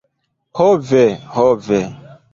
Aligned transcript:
Ho 0.57 0.69
ve! 0.91 1.05
Ho 1.35 1.47
ve. 1.67 1.81